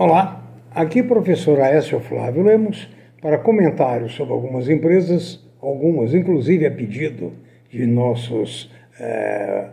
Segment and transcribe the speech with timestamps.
[0.00, 2.88] Olá, aqui professor Aécio Flávio Lemos
[3.20, 7.32] para comentários sobre algumas empresas, algumas inclusive a pedido
[7.68, 8.70] de nossos,
[9.00, 9.70] é,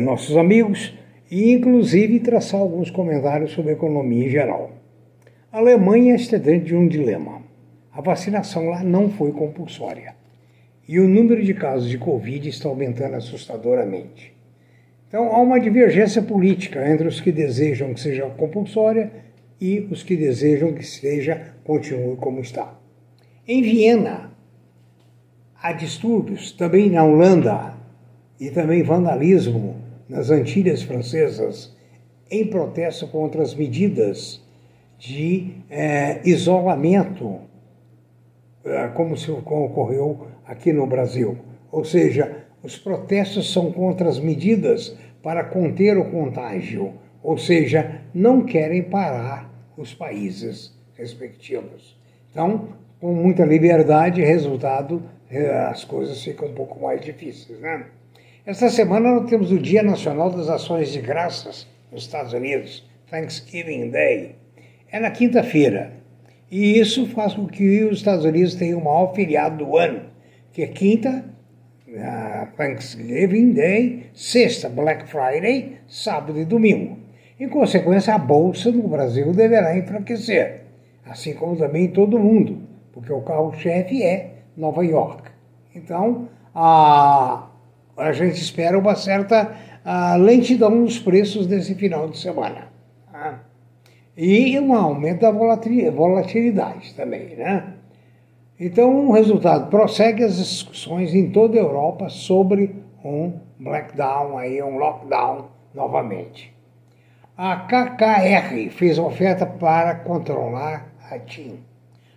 [0.00, 0.96] nossos amigos,
[1.28, 4.70] e inclusive traçar alguns comentários sobre economia em geral.
[5.50, 7.42] A Alemanha está dentro de um dilema.
[7.92, 10.14] A vacinação lá não foi compulsória.
[10.86, 14.32] E o número de casos de Covid está aumentando assustadoramente.
[15.08, 19.10] Então há uma divergência política entre os que desejam que seja compulsória
[19.62, 22.76] e os que desejam que seja continue como está.
[23.46, 24.32] Em Viena,
[25.62, 27.74] há distúrbios, também na Holanda,
[28.40, 29.76] e também vandalismo
[30.08, 31.76] nas Antilhas Francesas,
[32.28, 34.42] em protesto contra as medidas
[34.98, 37.38] de é, isolamento,
[38.64, 41.38] é, como, se, como ocorreu aqui no Brasil.
[41.70, 48.44] Ou seja, os protestos são contra as medidas para conter o contágio, ou seja, não
[48.44, 51.96] querem parar os países respectivos.
[52.30, 52.68] Então,
[53.00, 57.58] com muita liberdade, resultado, eh, as coisas ficam um pouco mais difíceis.
[57.60, 57.86] Né?
[58.46, 63.90] Esta semana nós temos o Dia Nacional das Ações de Graças nos Estados Unidos, Thanksgiving
[63.90, 64.36] Day.
[64.90, 65.92] É na quinta-feira.
[66.50, 70.02] E isso faz com que os Estados Unidos tenham o maior feriado do ano,
[70.52, 71.24] que é quinta,
[72.56, 76.98] Thanksgiving Day, sexta, Black Friday, sábado e domingo.
[77.38, 80.62] Em consequência, a bolsa no Brasil deverá enfraquecer,
[81.04, 82.60] assim como também todo mundo,
[82.92, 85.30] porque o carro-chefe é Nova York.
[85.74, 87.48] Então, a,
[87.96, 92.68] a gente espera uma certa a, lentidão nos preços desse final de semana.
[93.10, 93.40] Tá?
[94.16, 97.74] E um aumento da volatilidade também, né?
[98.60, 104.76] Então, o resultado prossegue as discussões em toda a Europa sobre um blackdown, aí, um
[104.76, 106.54] lockdown novamente.
[107.36, 111.60] A KKR fez oferta para controlar a TIM.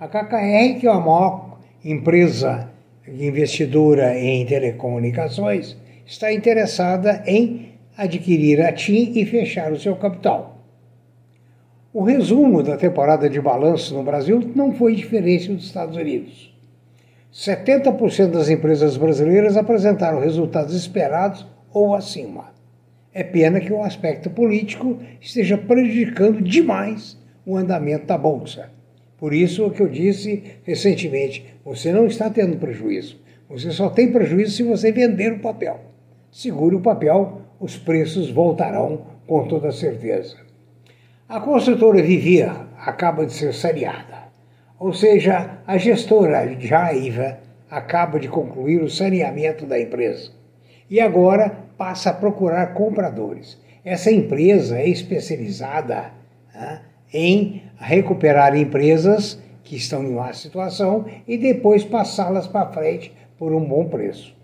[0.00, 2.68] A KKR, que é a maior empresa
[3.06, 10.58] investidora em telecomunicações, está interessada em adquirir a TIM e fechar o seu capital.
[11.92, 16.52] O resumo da temporada de balanço no Brasil não foi diferente dos Estados Unidos.
[17.32, 22.55] 70% das empresas brasileiras apresentaram resultados esperados ou acima.
[23.18, 28.68] É pena que o aspecto político esteja prejudicando demais o andamento da Bolsa.
[29.16, 33.18] Por isso o que eu disse recentemente, você não está tendo prejuízo.
[33.48, 35.80] Você só tem prejuízo se você vender o papel.
[36.30, 40.36] Segure o papel, os preços voltarão com toda certeza.
[41.26, 44.24] A construtora Vivia acaba de ser saneada.
[44.78, 47.38] Ou seja, a gestora Jaiva
[47.70, 50.32] acaba de concluir o saneamento da empresa.
[50.90, 53.58] E agora passa a procurar compradores.
[53.84, 56.12] Essa empresa é especializada
[56.54, 56.80] né,
[57.12, 63.64] em recuperar empresas que estão em má situação e depois passá-las para frente por um
[63.64, 64.34] bom preço.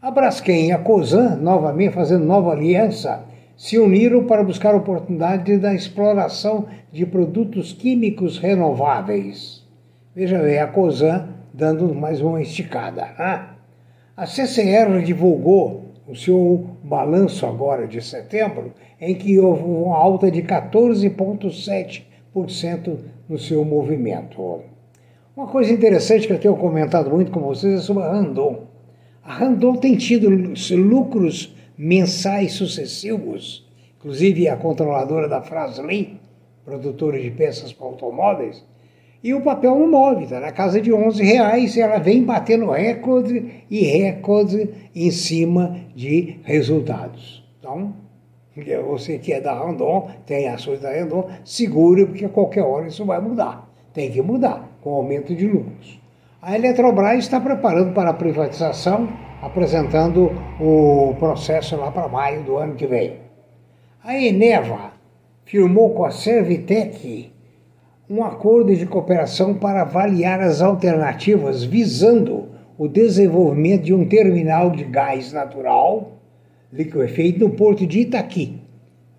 [0.00, 3.24] A Braskem e a Cosan, novamente fazendo nova aliança,
[3.56, 9.64] se uniram para buscar oportunidade da exploração de produtos químicos renováveis.
[10.14, 13.08] Veja bem, a Cosan dando mais uma esticada.
[13.18, 13.48] Né?
[14.16, 20.42] A CCR divulgou o seu balanço agora de setembro, em que houve uma alta de
[20.42, 24.60] 14,7% no seu movimento.
[25.36, 28.64] Uma coisa interessante que eu tenho comentado muito com vocês é sobre a Randon.
[29.22, 30.30] A Randon tem tido
[30.76, 33.66] lucros mensais sucessivos,
[33.98, 36.18] inclusive a controladora da Fraslin,
[36.64, 38.64] produtora de peças para automóveis,
[39.22, 43.64] e o papel não move, está na casa de 11 reais ela vem batendo recorde
[43.70, 47.44] e recorde em cima de resultados.
[47.58, 47.94] Então,
[48.86, 53.04] você que é da Randon, tem ações da Randon, segure, porque a qualquer hora isso
[53.04, 53.68] vai mudar.
[53.92, 56.00] Tem que mudar, com aumento de lucros.
[56.40, 59.08] A Eletrobras está preparando para a privatização,
[59.42, 63.16] apresentando o processo lá para maio do ano que vem.
[64.02, 64.92] A Eneva
[65.44, 67.32] firmou com a Servitec
[68.08, 72.48] um acordo de cooperação para avaliar as alternativas visando
[72.78, 76.12] o desenvolvimento de um terminal de gás natural
[76.72, 78.60] liquefeito no porto de Itaqui.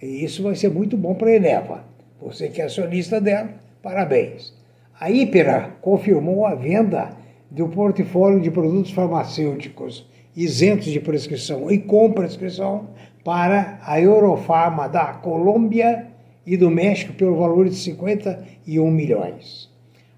[0.00, 1.84] E isso vai ser muito bom para a Eneva.
[2.20, 3.50] Você que é acionista dela,
[3.82, 4.54] parabéns.
[4.98, 7.10] A Ípera confirmou a venda
[7.50, 12.88] do portfólio de produtos farmacêuticos isentos de prescrição e com prescrição
[13.24, 16.09] para a Eurofarma da Colômbia
[16.50, 19.70] e do México pelo valor de 51 milhões.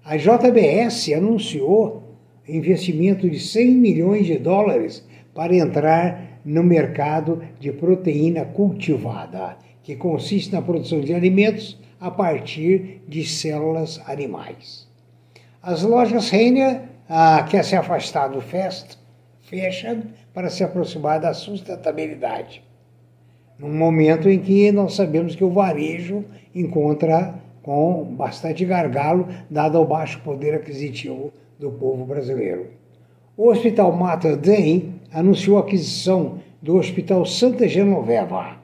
[0.03, 2.01] A JBS anunciou
[2.49, 10.51] investimento de 100 milhões de dólares para entrar no mercado de proteína cultivada, que consiste
[10.51, 14.87] na produção de alimentos a partir de células animais.
[15.61, 18.97] As lojas Renner ah, quer se afastar do fast
[19.41, 20.01] fashion
[20.33, 22.63] para se aproximar da sustentabilidade.
[23.63, 29.85] Num momento em que nós sabemos que o varejo encontra com bastante gargalo, dado o
[29.85, 32.67] baixo poder aquisitivo do povo brasileiro.
[33.37, 38.57] O Hospital Mater Dei anunciou a aquisição do Hospital Santa Genoveva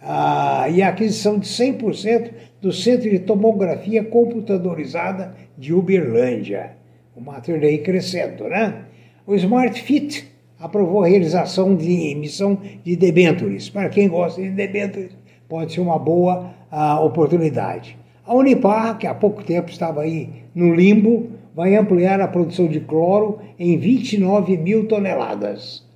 [0.00, 2.30] ah, e a aquisição de 100%
[2.62, 6.70] do Centro de Tomografia Computadorizada de Uberlândia.
[7.14, 8.84] O Mater Dei crescendo, né?
[9.26, 10.26] O Smart Fit
[10.58, 13.68] aprovou a realização de emissão de debêntures.
[13.68, 15.10] Para quem gosta de debêntures,
[15.48, 17.96] pode ser uma boa ah, oportunidade.
[18.24, 22.80] A Unipar, que há pouco tempo estava aí no limbo, vai ampliar a produção de
[22.80, 25.86] cloro em 29 mil toneladas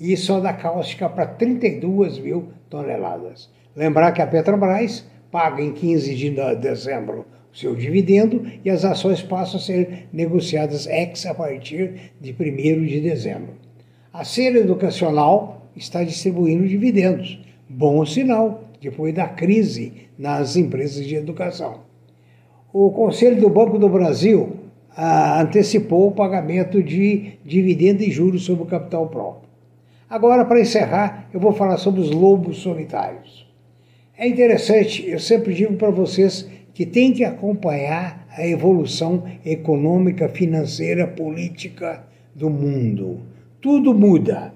[0.00, 3.48] e só da cáustica para 32 mil toneladas.
[3.74, 9.22] Lembrar que a Petrobras paga em 15 de dezembro o seu dividendo e as ações
[9.22, 13.61] passam a ser negociadas ex a partir de 1 de dezembro.
[14.12, 17.40] A Ser Educacional está distribuindo dividendos.
[17.66, 21.80] Bom sinal, depois da crise nas empresas de educação.
[22.70, 24.56] O Conselho do Banco do Brasil
[24.94, 29.48] ah, antecipou o pagamento de dividendo e juros sobre o capital próprio.
[30.10, 33.50] Agora, para encerrar, eu vou falar sobre os lobos solitários.
[34.14, 41.06] É interessante, eu sempre digo para vocês que tem que acompanhar a evolução econômica, financeira,
[41.06, 42.04] política
[42.34, 43.32] do mundo.
[43.62, 44.52] Tudo muda.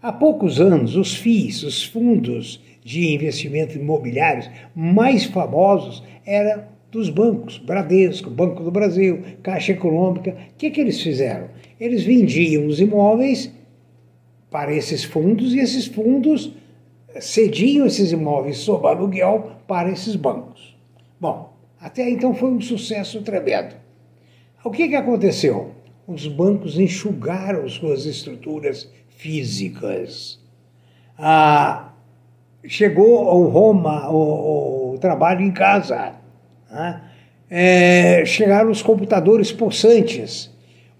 [0.00, 7.58] Há poucos anos, os FIIs, os fundos de investimento imobiliários mais famosos eram dos bancos,
[7.58, 10.30] Bradesco, Banco do Brasil, Caixa Econômica.
[10.30, 11.48] O que, que eles fizeram?
[11.80, 13.52] Eles vendiam os imóveis
[14.48, 16.52] para esses fundos e esses fundos
[17.18, 20.78] cediam esses imóveis sob aluguel para esses bancos.
[21.20, 23.74] Bom, até então foi um sucesso tremendo.
[24.62, 25.75] O que, que aconteceu?
[26.06, 30.38] Os bancos enxugaram suas estruturas físicas.
[31.18, 31.92] Ah,
[32.64, 36.14] chegou ao Roma, o, o trabalho em casa.
[36.70, 37.02] Né?
[37.50, 40.50] É, chegaram os computadores possantes.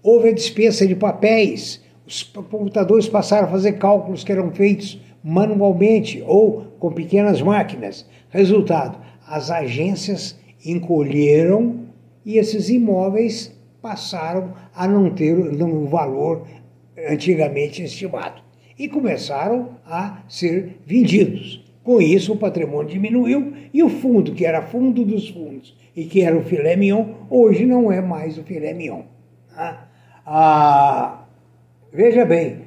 [0.03, 6.23] Houve a dispensa de papéis os computadores passaram a fazer cálculos que eram feitos manualmente
[6.25, 8.05] ou com pequenas máquinas.
[8.29, 11.81] Resultado: as agências encolheram
[12.25, 13.53] e esses imóveis
[13.87, 16.45] passaram a não ter um valor
[17.09, 18.41] antigamente estimado
[18.77, 21.63] e começaram a ser vendidos.
[21.85, 26.21] Com isso, o patrimônio diminuiu e o fundo, que era fundo dos fundos e que
[26.21, 29.03] era o filé mignon, hoje não é mais o filé mignon.
[29.55, 29.87] Tá?
[30.25, 31.23] Ah,
[31.93, 32.63] Veja bem,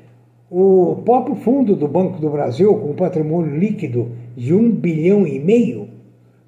[0.51, 5.90] o próprio fundo do Banco do Brasil, com patrimônio líquido de um bilhão e meio,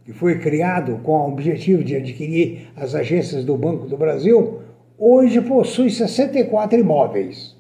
[0.04, 4.60] que foi criado com o objetivo de adquirir as agências do Banco do Brasil,
[4.98, 7.56] hoje possui 64 imóveis.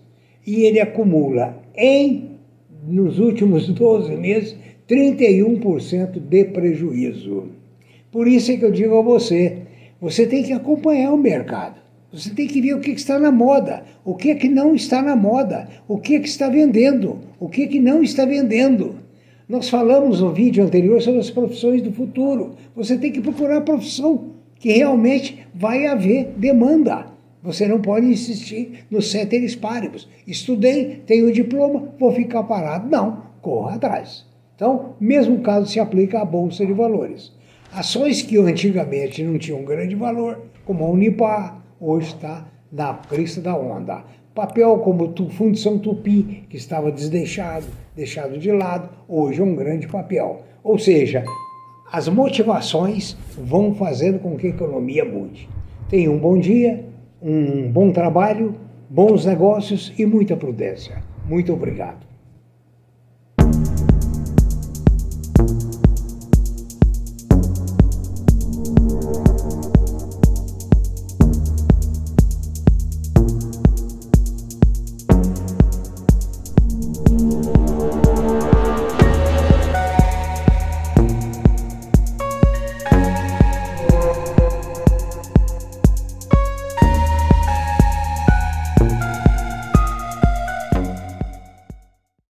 [0.46, 2.30] E ele acumula em,
[2.86, 4.56] nos últimos 12 meses,
[4.88, 7.44] 31% de prejuízo.
[8.10, 9.58] Por isso é que eu digo a você,
[10.00, 11.80] você tem que acompanhar o mercado.
[12.12, 15.00] Você tem que ver o que está na moda, o que é que não está
[15.00, 18.96] na moda, o que é que está vendendo, o que é que não está vendendo.
[19.52, 22.54] Nós falamos no vídeo anterior sobre as profissões do futuro.
[22.74, 27.08] Você tem que procurar a profissão que realmente vai haver demanda.
[27.42, 30.08] Você não pode insistir nos ceteris paribus.
[30.26, 32.88] Estudei, tenho diploma, vou ficar parado.
[32.88, 34.24] Não, corra atrás.
[34.56, 37.30] Então, mesmo caso se aplica à Bolsa de Valores.
[37.70, 43.54] Ações que antigamente não tinham grande valor, como a Unipar, hoje está na crista da
[43.54, 44.02] onda.
[44.34, 49.86] Papel como o Fundição Tupi, que estava desdeixado, deixado de lado, hoje é um grande
[49.86, 50.40] papel.
[50.64, 51.22] Ou seja,
[51.92, 55.50] as motivações vão fazendo com que a economia mude.
[55.90, 56.82] Tenha um bom dia,
[57.20, 58.54] um bom trabalho,
[58.88, 61.02] bons negócios e muita prudência.
[61.28, 62.11] Muito obrigado.